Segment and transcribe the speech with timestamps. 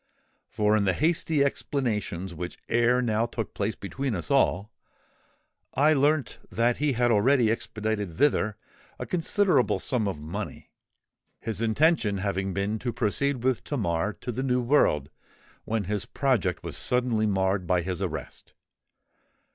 [0.49, 4.71] For in the hasty explanations which ere now took place between us all,
[5.75, 8.57] I learnt that he had already expedited thither
[8.97, 10.71] a considerable sum of money,
[11.39, 15.11] his intention having been to proceed with Tamar to the New World
[15.65, 18.55] when his project was suddenly marred by his arrest.